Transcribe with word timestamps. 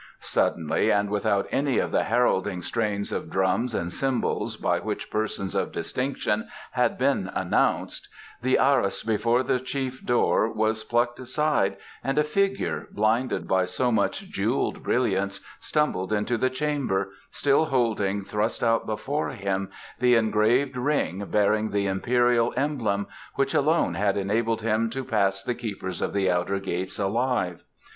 Suddenly, 0.19 0.91
and 0.91 1.11
without 1.11 1.45
any 1.51 1.77
of 1.77 1.91
the 1.91 2.01
heralding 2.05 2.63
strains 2.63 3.11
of 3.11 3.29
drums 3.29 3.75
and 3.75 3.93
cymbals 3.93 4.57
by 4.57 4.79
which 4.79 5.11
persons 5.11 5.53
of 5.53 5.71
distinction 5.71 6.47
had 6.71 6.97
been 6.97 7.29
announced, 7.35 8.09
the 8.41 8.57
arras 8.57 9.03
before 9.03 9.43
the 9.43 9.59
chief 9.59 10.03
door 10.03 10.51
was 10.51 10.83
plucked 10.83 11.19
aside 11.19 11.77
and 12.03 12.17
a 12.17 12.23
figure, 12.23 12.87
blinded 12.89 13.47
by 13.47 13.65
so 13.65 13.91
much 13.91 14.27
jewelled 14.27 14.81
brilliance, 14.81 15.41
stumbled 15.59 16.11
into 16.11 16.35
the 16.35 16.49
chamber, 16.49 17.11
still 17.29 17.65
holding 17.65 18.23
thrust 18.23 18.63
out 18.63 18.87
before 18.87 19.29
him 19.29 19.69
the 19.99 20.15
engraved 20.15 20.75
ring 20.77 21.23
bearing 21.29 21.69
the 21.69 21.85
Imperial 21.85 22.51
emblem 22.57 23.05
which 23.35 23.53
alone 23.53 23.93
had 23.93 24.17
enabled 24.17 24.63
him 24.63 24.89
to 24.89 25.03
pass 25.03 25.43
the 25.43 25.53
keepers 25.53 26.01
of 26.01 26.11
the 26.11 26.27
outer 26.27 26.57
gates 26.57 26.97
alive. 26.97 27.61